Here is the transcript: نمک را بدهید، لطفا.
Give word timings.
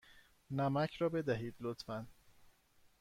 نمک 0.51 0.95
را 0.95 1.09
بدهید، 1.09 1.55
لطفا. 1.59 2.07